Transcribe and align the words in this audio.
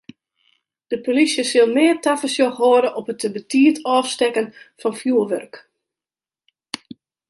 De 0.91 0.97
polysje 1.05 1.43
sil 1.49 1.69
mear 1.75 1.97
tafersjoch 2.03 2.57
hâlde 2.61 2.89
op 2.99 3.05
it 3.11 3.19
te 3.21 3.29
betiid 3.35 3.77
ôfstekken 3.95 4.47
fan 4.79 4.97
fjoerwurk. 4.99 5.55